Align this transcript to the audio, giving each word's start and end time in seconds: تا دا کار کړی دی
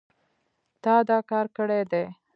تا 0.83 0.95
دا 1.09 1.17
کار 1.31 1.45
کړی 1.57 1.81
دی 1.91 2.03